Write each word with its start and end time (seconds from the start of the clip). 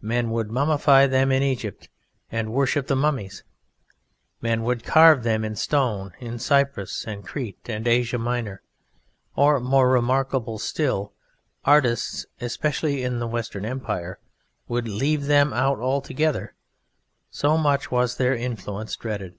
Men 0.00 0.30
would 0.30 0.46
mummify 0.46 1.10
Them 1.10 1.32
in 1.32 1.42
Egypt, 1.42 1.88
and 2.30 2.52
worship 2.52 2.86
the 2.86 2.94
mummies; 2.94 3.42
men 4.40 4.62
would 4.62 4.84
carve 4.84 5.24
Them 5.24 5.44
in 5.44 5.56
stone 5.56 6.12
in 6.20 6.38
Cyprus, 6.38 7.04
and 7.04 7.24
Crete 7.24 7.68
and 7.68 7.88
Asia 7.88 8.16
Minor, 8.18 8.62
or 9.34 9.58
(more 9.58 9.90
remarkable 9.90 10.60
still) 10.60 11.14
artists, 11.64 12.26
especially 12.40 13.02
in 13.02 13.18
the 13.18 13.26
Western 13.26 13.64
Empire, 13.64 14.20
would 14.68 14.86
leave 14.86 15.24
Them 15.26 15.52
out 15.52 15.80
altogether; 15.80 16.54
so 17.32 17.58
much 17.58 17.90
was 17.90 18.18
Their 18.18 18.36
influence 18.36 18.94
dreaded. 18.94 19.34